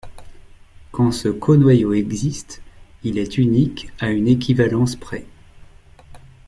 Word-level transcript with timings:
Quand 0.91 1.11
ce 1.11 1.27
conoyau 1.27 1.93
existe, 1.93 2.63
il 3.03 3.19
est 3.19 3.37
unique 3.37 3.89
à 3.99 4.09
une 4.09 4.27
équivalence 4.27 4.95
près. 4.95 5.27